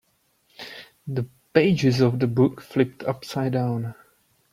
The 1.05 1.27
pages 1.53 2.01
of 2.01 2.17
the 2.19 2.25
book 2.25 2.59
flipped 2.59 3.03
upside 3.03 3.51
down. 3.51 3.93